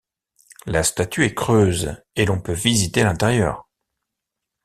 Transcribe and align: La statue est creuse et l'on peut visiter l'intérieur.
La 0.65 0.81
statue 0.81 1.25
est 1.25 1.35
creuse 1.35 2.01
et 2.15 2.25
l'on 2.25 2.41
peut 2.41 2.53
visiter 2.53 3.03
l'intérieur. 3.03 3.67